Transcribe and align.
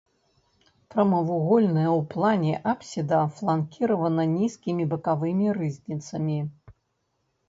Прамавугольная 0.91 1.89
ў 1.97 1.99
плане 2.13 2.53
апсіда 2.71 3.19
фланкіравана 3.39 4.25
нізкімі 4.31 4.87
бакавымі 4.95 5.47
рызніцамі. 5.59 6.39